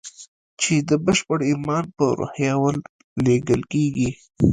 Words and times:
چې 0.61 0.73
د 0.89 0.91
بشپړ 1.05 1.39
ايمان 1.49 1.85
په 1.97 2.03
روحيه 2.19 2.53
ورلېږل 2.63 3.61
کېږي. 3.71 4.09